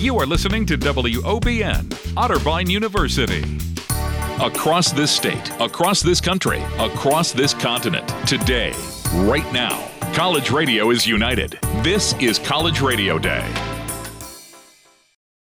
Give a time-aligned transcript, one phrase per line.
[0.00, 1.82] You are listening to WOBN,
[2.14, 3.44] Otterbein University.
[4.42, 8.72] Across this state, across this country, across this continent, today,
[9.16, 11.58] right now, college radio is united.
[11.82, 13.69] This is College Radio Day.